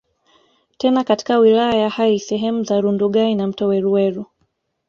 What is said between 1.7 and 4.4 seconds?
ya Hai sehemu za Rundugai na mto Weruweru